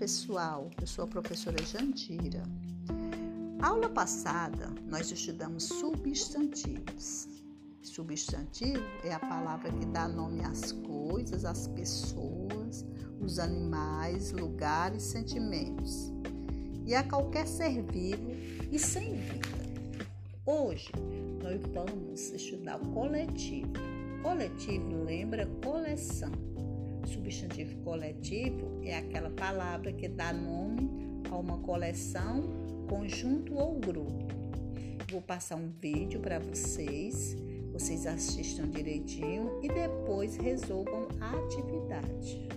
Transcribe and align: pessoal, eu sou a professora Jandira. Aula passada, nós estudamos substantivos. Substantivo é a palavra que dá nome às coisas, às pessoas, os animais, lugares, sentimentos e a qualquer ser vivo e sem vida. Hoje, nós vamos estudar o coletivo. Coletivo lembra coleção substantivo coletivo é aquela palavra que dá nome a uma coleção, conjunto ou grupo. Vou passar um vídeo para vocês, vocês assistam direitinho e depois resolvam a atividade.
pessoal, 0.00 0.70
eu 0.80 0.86
sou 0.86 1.04
a 1.04 1.06
professora 1.06 1.62
Jandira. 1.62 2.42
Aula 3.60 3.86
passada, 3.86 4.70
nós 4.88 5.10
estudamos 5.10 5.64
substantivos. 5.64 7.28
Substantivo 7.82 8.82
é 9.04 9.12
a 9.12 9.18
palavra 9.18 9.70
que 9.70 9.84
dá 9.84 10.08
nome 10.08 10.42
às 10.42 10.72
coisas, 10.72 11.44
às 11.44 11.68
pessoas, 11.68 12.82
os 13.20 13.38
animais, 13.38 14.32
lugares, 14.32 15.02
sentimentos 15.02 16.10
e 16.86 16.94
a 16.94 17.02
qualquer 17.02 17.46
ser 17.46 17.82
vivo 17.82 18.30
e 18.72 18.78
sem 18.78 19.16
vida. 19.16 19.48
Hoje, 20.46 20.90
nós 21.42 21.60
vamos 21.74 22.30
estudar 22.30 22.80
o 22.80 22.86
coletivo. 22.94 23.74
Coletivo 24.22 25.04
lembra 25.04 25.46
coleção 25.62 26.32
substantivo 27.30 27.76
coletivo 27.84 28.80
é 28.82 28.96
aquela 28.96 29.30
palavra 29.30 29.92
que 29.92 30.08
dá 30.08 30.32
nome 30.32 30.90
a 31.30 31.36
uma 31.36 31.58
coleção, 31.58 32.42
conjunto 32.88 33.54
ou 33.54 33.78
grupo. 33.78 34.28
Vou 35.10 35.22
passar 35.22 35.56
um 35.56 35.70
vídeo 35.80 36.20
para 36.20 36.38
vocês, 36.38 37.36
vocês 37.72 38.06
assistam 38.06 38.68
direitinho 38.68 39.60
e 39.62 39.68
depois 39.68 40.36
resolvam 40.36 41.08
a 41.20 41.30
atividade. 41.36 42.48